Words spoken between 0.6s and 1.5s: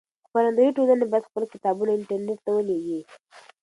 ټولنې بايد خپل